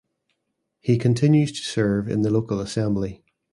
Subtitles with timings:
[0.79, 3.21] He continues to serve in the local assembly.